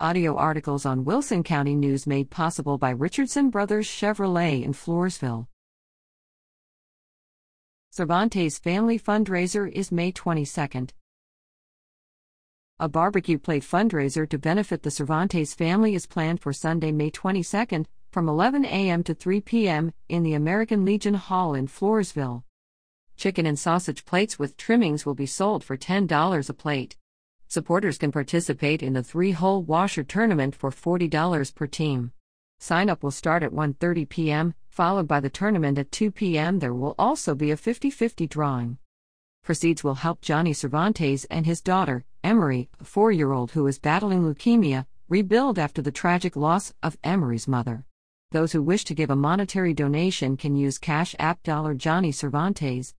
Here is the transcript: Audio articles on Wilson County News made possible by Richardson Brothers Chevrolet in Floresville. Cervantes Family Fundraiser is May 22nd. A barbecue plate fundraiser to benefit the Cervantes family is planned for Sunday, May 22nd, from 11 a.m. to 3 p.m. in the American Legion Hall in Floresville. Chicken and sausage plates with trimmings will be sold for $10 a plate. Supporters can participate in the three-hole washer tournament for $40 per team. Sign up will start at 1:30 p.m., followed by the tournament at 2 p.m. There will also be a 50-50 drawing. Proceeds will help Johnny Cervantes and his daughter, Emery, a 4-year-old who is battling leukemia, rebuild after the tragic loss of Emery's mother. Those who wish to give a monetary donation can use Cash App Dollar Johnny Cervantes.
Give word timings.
Audio 0.00 0.34
articles 0.34 0.84
on 0.84 1.04
Wilson 1.04 1.44
County 1.44 1.76
News 1.76 2.04
made 2.04 2.28
possible 2.28 2.78
by 2.78 2.90
Richardson 2.90 3.48
Brothers 3.48 3.86
Chevrolet 3.86 4.64
in 4.64 4.72
Floresville. 4.72 5.46
Cervantes 7.92 8.58
Family 8.58 8.98
Fundraiser 8.98 9.70
is 9.70 9.92
May 9.92 10.10
22nd. 10.10 10.90
A 12.80 12.88
barbecue 12.88 13.38
plate 13.38 13.62
fundraiser 13.62 14.28
to 14.28 14.36
benefit 14.36 14.82
the 14.82 14.90
Cervantes 14.90 15.54
family 15.54 15.94
is 15.94 16.06
planned 16.06 16.40
for 16.40 16.52
Sunday, 16.52 16.90
May 16.90 17.12
22nd, 17.12 17.86
from 18.10 18.28
11 18.28 18.64
a.m. 18.64 19.04
to 19.04 19.14
3 19.14 19.42
p.m. 19.42 19.92
in 20.08 20.24
the 20.24 20.34
American 20.34 20.84
Legion 20.84 21.14
Hall 21.14 21.54
in 21.54 21.68
Floresville. 21.68 22.42
Chicken 23.16 23.46
and 23.46 23.60
sausage 23.60 24.04
plates 24.04 24.40
with 24.40 24.56
trimmings 24.56 25.06
will 25.06 25.14
be 25.14 25.24
sold 25.24 25.62
for 25.62 25.76
$10 25.76 26.50
a 26.50 26.52
plate. 26.52 26.96
Supporters 27.54 27.98
can 27.98 28.10
participate 28.10 28.82
in 28.82 28.94
the 28.94 29.02
three-hole 29.04 29.62
washer 29.62 30.02
tournament 30.02 30.56
for 30.56 30.72
$40 30.72 31.54
per 31.54 31.68
team. 31.68 32.10
Sign 32.58 32.90
up 32.90 33.04
will 33.04 33.12
start 33.12 33.44
at 33.44 33.52
1:30 33.52 34.08
p.m., 34.08 34.54
followed 34.68 35.06
by 35.06 35.20
the 35.20 35.30
tournament 35.30 35.78
at 35.78 35.92
2 35.92 36.10
p.m. 36.10 36.58
There 36.58 36.74
will 36.74 36.96
also 36.98 37.32
be 37.36 37.52
a 37.52 37.56
50-50 37.56 38.28
drawing. 38.28 38.78
Proceeds 39.44 39.84
will 39.84 39.94
help 39.94 40.20
Johnny 40.20 40.52
Cervantes 40.52 41.26
and 41.26 41.46
his 41.46 41.60
daughter, 41.60 42.04
Emery, 42.24 42.70
a 42.80 42.84
4-year-old 42.84 43.52
who 43.52 43.68
is 43.68 43.78
battling 43.78 44.24
leukemia, 44.24 44.86
rebuild 45.08 45.56
after 45.56 45.80
the 45.80 45.92
tragic 45.92 46.34
loss 46.34 46.74
of 46.82 46.98
Emery's 47.04 47.46
mother. 47.46 47.84
Those 48.32 48.50
who 48.50 48.64
wish 48.64 48.82
to 48.86 48.96
give 48.96 49.10
a 49.10 49.24
monetary 49.30 49.74
donation 49.74 50.36
can 50.36 50.56
use 50.56 50.76
Cash 50.78 51.14
App 51.20 51.40
Dollar 51.44 51.74
Johnny 51.74 52.10
Cervantes. 52.10 52.94